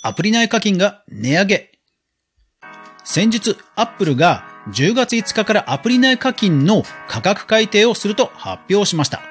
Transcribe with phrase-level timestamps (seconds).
[0.00, 1.72] アプリ内課金が値上げ。
[3.02, 9.22] 先日、アップルが10月5日からアプリ内課金の価格改定をすると発表しました。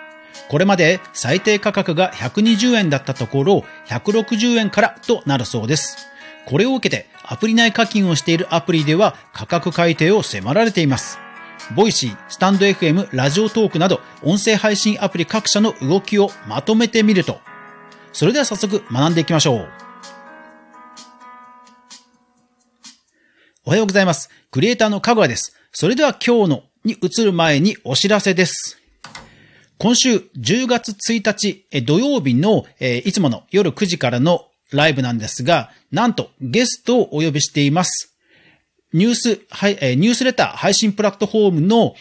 [0.50, 6.10] これまで最低価格が120円だったところ160円からとなるそうです。
[6.46, 11.18] これを受けてアプリ内課金をしているアプリでは価格改定を迫られています。
[11.78, 17.40] ボイシー、スタンド FM、ラジオトークなど音声配信アプリ各社の動きをまとめてみると、
[18.12, 19.87] それでは早速学んでいきましょう。
[23.68, 24.30] おはようございます。
[24.50, 25.54] クリエイターのかぐわです。
[25.74, 28.78] それでは今日のに移る前にお知らせです。
[29.78, 38.16] 今週10月1日土曜日のいつもの夜9時からのライブなんですが、なんとゲストをお呼びしています。
[38.94, 41.94] ニュース、はい、ニュースレター配信プラットフォームの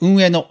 [0.00, 0.46] 運営の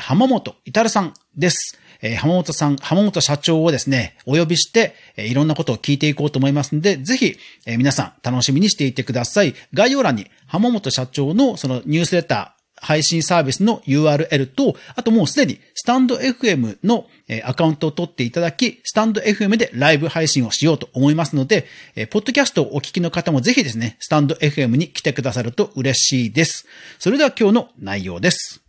[0.00, 1.78] 浜本至さんです。
[2.02, 7.36] え浜本さん、浜本社長をですね、お呼びして、えいろんなことを聞いていこうと思いますので、ぜひ、
[7.66, 9.54] え皆さん楽しみにしていてください。
[9.74, 17.06] 概要欄に浜本社長のそのニュースレター、配信サービスの URL と、あともうすでにスタンド FM の
[17.44, 21.66] アカウントを取っていただき、スタンド FM でライブ配信をしようと思いますので、
[22.10, 26.66] ポッドキャストをお聞きの方もぜひですね、スタンド FM に来てくださると嬉しいです。
[26.98, 28.62] それでは今日の内容です。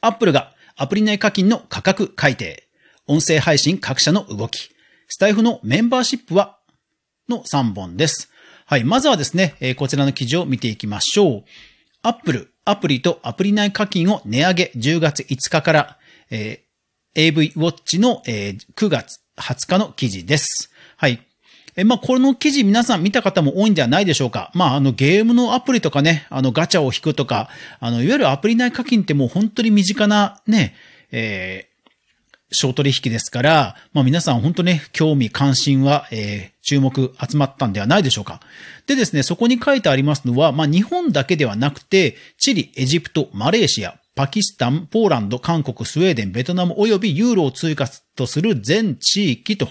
[0.00, 2.66] Apple がアプリ内課金の価格改定、
[3.06, 4.70] 音声配信各社の動き、
[5.06, 6.58] スタイフのメンバーシップは？
[7.28, 8.28] の3本です。
[8.66, 8.84] はい。
[8.84, 11.44] まずはですね、こちらの記事を見ていきましょう。
[12.02, 15.98] Apple アプリとアプリ内課金を値上げ10月5日から、
[16.30, 20.72] えー、AV ウォッチの、えー、9月20日の記事です。
[20.96, 21.24] はい。
[21.76, 24.50] え、まあ、この記事皆さん見た方も多いんではないでしょうか。
[24.54, 27.48] まあ、あの、ゲームのアプリとかね、あの、ガチャを引くとか、
[27.80, 30.74] あの、いわゆるアプリ内課金ってもう本当に身近なね、
[31.10, 31.68] え
[32.54, 38.40] 小取引ですから、まあ皆さん本当ね、興味関心は、えー、注目集まったんではないでしょうか。
[38.86, 49.68] でですね、そこに書いてありますのは、まあ日本だけではなくて、チリ、エジプト、マレーシア、パキスタン、ポーランド、韓国、スウェーデン、ベトナム及びユーロを追加とする全地域と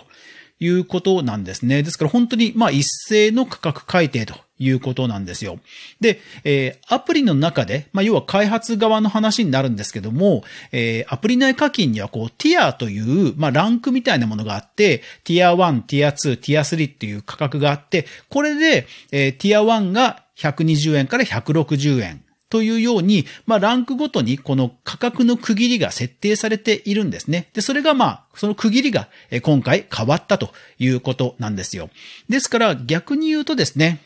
[0.59, 1.83] いうことなんですね。
[1.83, 5.59] ですから本当に、まあ一斉の価格改定ということなんですよ。
[5.99, 22.22] で、えー、アプリの中で、まあ、要は開発側の話になるんですけども、えー、アプリ内課金にはこう、ティアという、まあ、ランクみたいなものがあって、ティア1、ティア2、ティア3っていう価格があって、これで、えー、ティア1が120円から160円。
[22.53, 27.49] というように、まあ、ランクごとにこの価格の区切りが設定されているんですね。
[27.53, 29.09] で、それがまあ、その区切りが
[29.41, 31.89] 今回変わったということなんですよ。
[32.29, 34.01] ですから逆に言うとですね、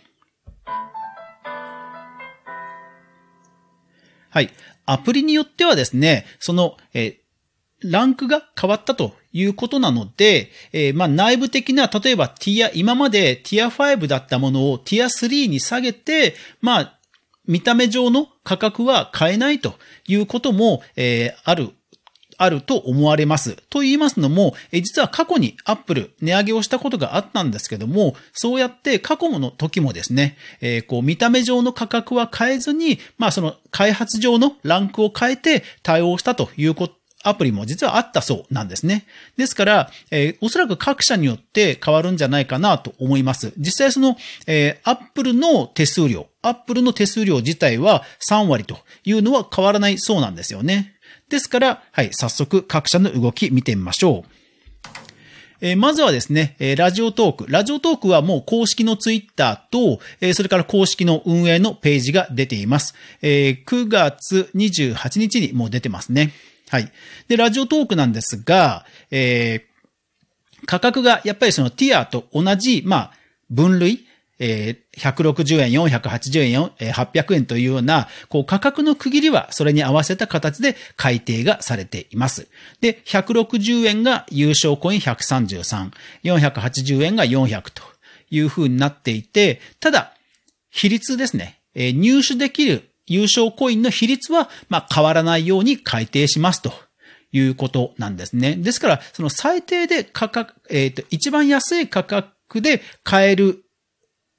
[4.29, 4.49] はい。
[4.85, 7.17] アプリによってはですね、その、え
[7.83, 16.96] ランクが変わったということなので、えー、まあ内部的な、例えばティア、今までティア5だったものをティア3に下げて、まあ、
[17.47, 19.75] 見た目上の価格は変えないと
[20.07, 21.69] いうことも、えー、ある
[22.37, 23.55] あると思われます。
[23.69, 36.95] と言いますのも、実は過去にアップル値上げをしたことがあったんですけども、そうやって過去の時もですね、えー、こう見た目上の価格は変えずに、まあその開発上のランクを変えて対応したということ
[37.27, 39.05] アプリも実はあったそうなんですね。
[39.37, 43.53] ですから、えー、おそらく各社によって変わるんじゃないかなと思います。
[43.57, 50.95] 実際その、えー、アップルの手数料、アップルの手数料自体は3割というのは変わらないそうなんですよね。
[51.29, 54.37] ですから、はい、早速各社の動き見てみましょう。
[55.59, 57.45] え、まずはですね、え、ラジオトーク。
[57.49, 62.93] ラジオトークはもう公式のツイッターと、え、それから公式の運営のページが出ています。
[63.21, 66.31] え9月28日にもう出てますね。
[66.69, 66.91] はい。
[67.27, 69.67] で、ラジオトークなんですが、え
[70.65, 73.11] 価格がやっぱりそのティアと同じ、まあ、
[73.49, 74.05] 分類、
[74.39, 82.47] えー、160円、480円、えー、800円というような、こう価格の区切りはそれに合わせた形で改定がされています。
[82.81, 85.91] で、160円が優勝コイン133、
[86.23, 87.81] 480円が400と
[88.29, 90.13] いう風になっていて、ただ、
[90.69, 96.71] 比率ですね、えー、入手できる優勝コインの比率は、ま、変わらないように改定しますと。
[97.33, 98.55] いうことなんですね。
[98.55, 103.65] ですから、その最低で価格、えっ、ー、と、一番安い価格で買える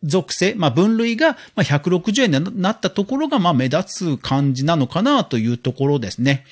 [0.02, 6.44] 属性、まあ、分類が160円になったところが、まあ、目立つ感じなのかなというところですね。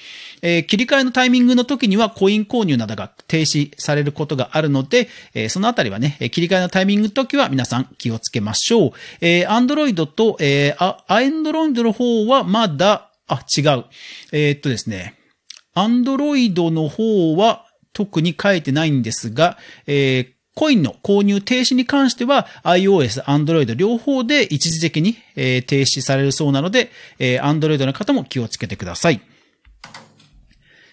[0.43, 8.91] えー、切り替えのタイミングの時にはコイン購入などが停止されることがあるので、えー、そのあたりはね、切り替えのタイミングの時は皆さん気をつけましょう。
[9.21, 13.85] えー、Android と、えー、あ、Android の方はまだ、あ、違う。
[14.33, 15.15] えー、っとですね、
[15.77, 19.57] Android の方は特に書いてないんですが、
[19.87, 29.21] えー、コインの購入停止に関しては iOS、Android 両方で一時的に、え、停止されるそうなので、え、Android の方も気をつけてください。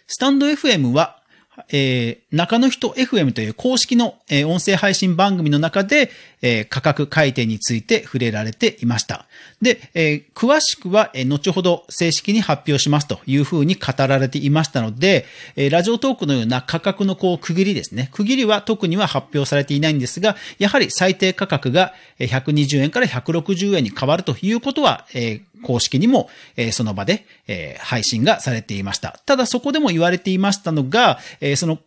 [0.06, 1.24] スタンド FM は
[1.70, 6.10] えー、中の人 FM という公式の、え、音声配信番組の中で、
[6.42, 9.28] え、価格改定について触れられていました。
[9.62, 15.26] で、え、詳しくは、え、後ほど正式に発表しますというふうに語られていましたので、
[15.56, 18.10] え、ラジオトークのような価格のこう区切りですね。
[18.12, 29.22] 区切りは特には発表されていないんですが、やはり最低価格が120円から160円に変わるということは、え公式にも、え、その場で、え、配信がされていました。
[29.26, 31.80] ただそこでも言われていましたのが、え、その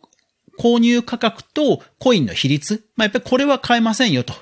[0.57, 4.33] 購入価格とコインの比率、まあ、やっぱりこれは変えませんよと。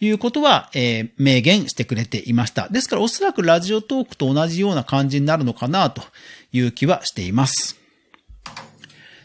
[0.00, 2.68] いうことは、えー、明言してくれていました。
[2.68, 6.02] ですからおそらくラジオトークと同じような感じになるのかなと
[6.52, 7.76] いう気はしています。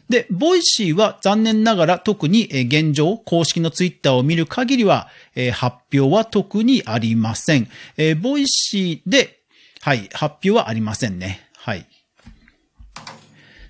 [0.10, 7.70] で、ボイシーは残念ながら特に現状、公式のツイッターを見る限りは、えー、発表は特にありません。
[7.98, 9.44] えー、ボイシーで
[9.84, 11.46] はい、発表はありませんね。
[11.58, 11.86] はい。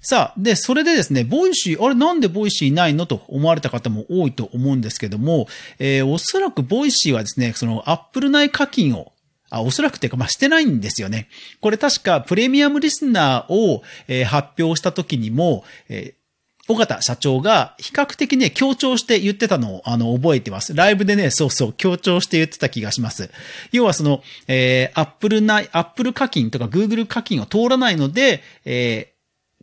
[0.06, 3.06] さあ、で、それでですね、ボイシー、あれなんでボイシーいないの？
[3.06, 5.48] と思われた方も多いと思うんですけども、
[5.80, 9.14] えー、おそらくボイシーはですね、そのアップル内課金を
[9.50, 11.30] あ、おそらくていうか、まあ、してないんですよね。
[11.62, 16.24] これ確かプレミアムリスナーを、えー、発表した時にも、えー
[16.70, 20.74] 尾形社長が比較的ね、強調して言ってたのを、あの、覚えてます。
[20.74, 23.30] ライブでね、そうそう、強調して言ってた気がします。
[23.74, 29.13] 要はその、えー、アップル内、アップル課金とか Google 課金を通らないので、えー、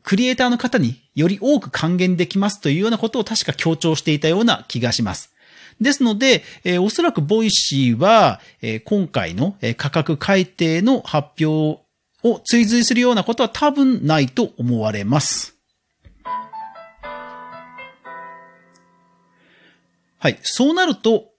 [0.03, 5.33] クリエイターの方により多く還元できますというようなことを確か強調していたような気がします。
[5.81, 11.83] ですので、えー、おそらく Voicy は、えー、今回の、え、価格改定の発表
[12.23, 15.57] を追随するようなことは多分ないと思われます。
[20.19, 20.39] はい。
[20.43, 21.31] そうなると、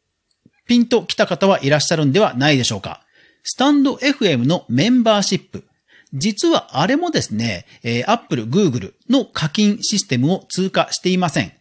[0.66, 3.04] ピンと来た方はいらっしゃるんではないでしょうか。
[3.44, 5.66] スタンド FM のメンバーシップ。
[6.14, 11.54] 実はあれもですね、えー、Apple、Google の課金システムを通過していません。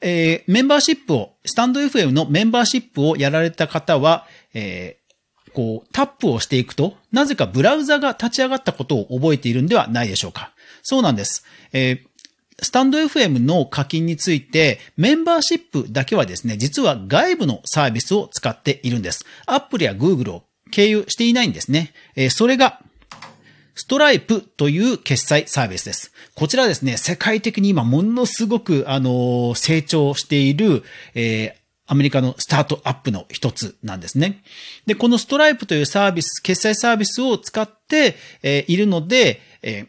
[0.00, 10.52] えー、メンバーシップを、スタンド FM のメンバーシップをやられた方は、えー、こう、タップをしていくと、なぜかブラウザが立ち上がったことを覚えているんではないでしょうか。
[10.82, 11.44] そうなんです。
[11.72, 12.00] えー、
[12.62, 19.24] スタンド FM の課金について、メンバーシップだけはですね、実は外部のサービスを使っているんです。
[19.46, 21.92] Apple や Google を経由していないんですね。
[22.16, 22.80] えー、それが、
[23.80, 26.12] ストライプという決済サービスです。
[26.34, 30.84] こちらですね、世界的に今ものすごく、あの成長している、
[31.14, 34.42] えー、アメリカのスタートアップの一つなんですね。
[34.84, 39.86] で、このストライプというサービス、決済サービスを使って、え、いるので、え、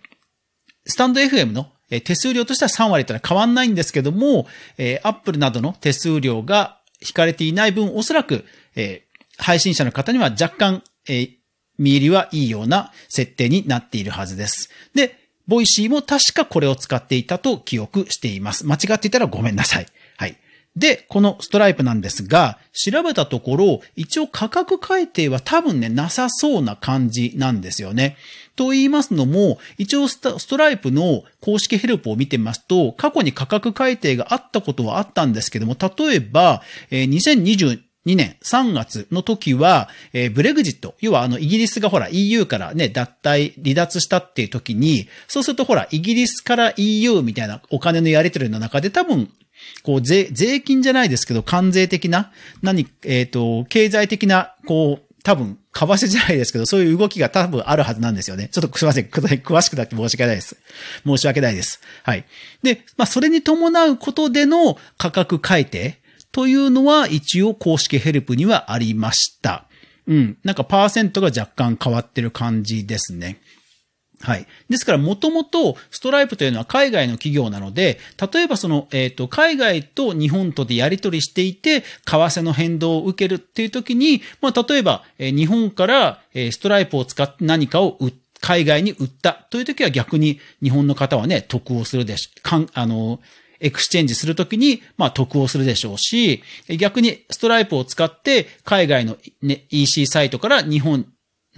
[0.86, 4.47] stand.fm の手数料としては3割とは変わんないんですけども、
[4.77, 8.45] えー、Apple などの手数料が引かれていない分、おそらく、
[8.77, 9.03] え、
[9.38, 11.40] 配信者の方には若干、え、
[11.81, 14.69] 実入りはいいような設定になっているはずです。
[14.94, 15.18] で、
[15.48, 18.66] Voicy も確かこれを使っていたと記憶しています。
[18.66, 19.88] 間違っていたらごめんなさい。
[20.18, 20.38] はい。
[20.75, 28.16] で、このストライプなんですが、調べたところ、一応価格改定は多分ね、なさそうな感じなんですよね。
[28.56, 49.29] と言いますのも、一応ストライプの公式ヘルプを見てみますと、過去に価格改定があったことはあったんですけども、例えば、えー、2020 2年3月の時は、えー、ブレグジット、要はあのイギリスがほら EU からね、脱退、離脱したっていう時に、そうするとほら、イギリスから EU みたいなお金のやり取りの中で多分
[49.84, 52.31] こう、税、税金じゃないですけど、関税的な、
[52.62, 58.50] 何、えっ、ー、と、経済的な、こう、多分、為替じゃないですけど、そういう動きが多分あるはずなんですよね。
[58.51, 59.05] ちょっとすいません。
[59.05, 60.58] 詳しくなって申し訳ないです。
[61.05, 61.79] 申し訳ないです。
[62.03, 62.25] はい。
[62.63, 66.00] で、まあ、それに伴うことでの価格改定
[66.31, 69.65] というのは一応公式ヘルプにはありました。
[70.07, 70.38] うん。
[70.43, 73.41] なんかパーセントが若干変わってる感じですね。
[74.21, 74.45] はい。
[74.69, 78.00] ですから、もともと、ストライプというのは海外の企業なので、
[78.31, 93.19] 例えばその、えっ、ー、と、海外と日本とでやり取りしていて、為替の変動を受けるっていう時に、まあ、例えば、えー、日本から、えー、ストライプを使って何かを売っ海外に売ったという時は逆に日本の方はね、得をするでし、かん、あの、
[93.62, 96.44] エクスチェンジするときに、まあ、得をするでしょうし、
[96.80, 101.06] 逆にストライプを使って海外の、ね、EC サイトから日本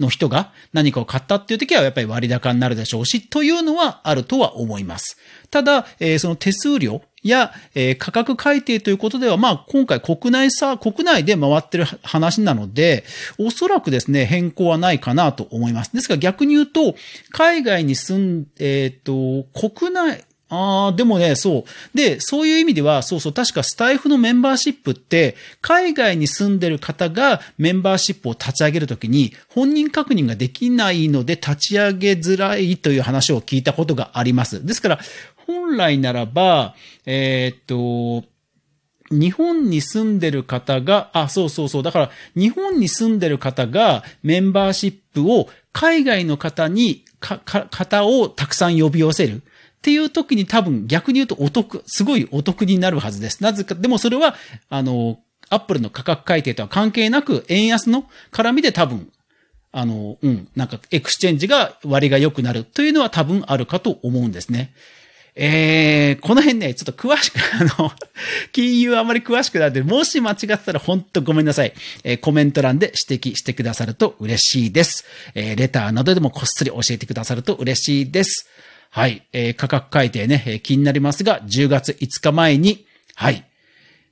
[0.00, 5.16] の人が何かを買ったっていう時はやっぱり割高になるでしょうし、というのはあるとは思います。
[5.50, 13.04] ただ、えー、その手数料や、えー、価格改定ということでは、まあ、今回国内さ、国内で回ってる話なので、
[13.38, 15.92] おそらくですね、変更はないかなと思います。
[15.92, 16.96] ですが逆に言うと、
[17.30, 21.96] 海外に住ん、えっ、ー、と、国内、ああ、でもね、そう。
[21.96, 34.64] で、そういう意味では、そうそう、確かスタイフのメンバーシップって、海外に住んでる方がメンバーシップを立ち上げるときに、本人確認ができないので立ち上げづらいという話を聞いたことがあります。
[34.64, 35.00] ですから、
[35.46, 38.28] 本来ならば、えー、っと、
[39.10, 41.82] 日本に住んでる方が、あ、そうそうそう。
[41.82, 49.42] だから、日本に住んでる方がメンバーシップを海外の方に、か、か、方をたくさん呼び寄せる。
[49.84, 53.42] っていう時に多分逆に言うとお得、すごいお得になるはずです。
[53.42, 54.34] なぜか、でもそれは、
[54.70, 55.18] あの、
[55.50, 59.12] アップルの価格改定とは関係なく、円安の絡みで多分、
[59.72, 64.72] あの、うん、なんかエクスチェンジが割が良くなるというのは多分あるかと思うんですね。
[65.36, 67.92] えー、この辺ね、ちょっと詳しく、 あの、
[68.52, 71.74] 金融あまり詳しくないので、もし間違ってたら本当ごめんなさい。
[72.04, 75.04] えー、コメント欄で指摘してくださると嬉しいです。
[75.34, 78.48] えー、レターなどでもこっそり教えてくださると嬉しいです。
[78.94, 79.26] はい。
[79.32, 82.86] えー、価格改定ね、えー、気になりますが、10月5日前に、
[83.16, 83.44] はい。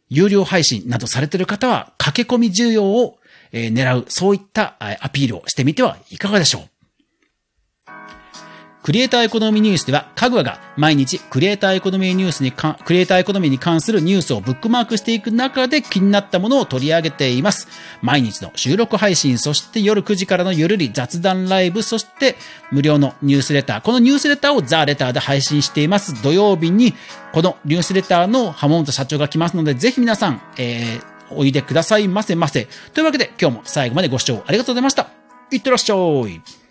[0.09, 3.21] 有料配信などされている方は、駆け込み需要を、
[3.53, 6.69] えー、狙う、そういったアピールをしてみてはいかがでしょう
[8.83, 17.69] クリエイターエコノミーニュースでは、かぐわが毎日クリエイターエコノミーニュースにか、クリエイターエコノミーに関するニュースをブックマークしていく中で気になったものを取り上げています。
[18.01, 22.37] 毎日の収録配信、そして夜9時からのゆるり雑談ライブ、そして
[22.73, 23.81] 無料のニュースレター。
[23.83, 26.21] このニュースレターをザー・レターで配信しています。
[26.21, 26.95] 土曜日に
[27.33, 32.67] このニュースレターの浜本社長が来ますので、ぜひ皆さん、えー、おいでくださいませませ。
[32.95, 35.09] というわけで今日も最後までご視聴ありがとうございました。
[35.53, 36.62] いってらっしゃい。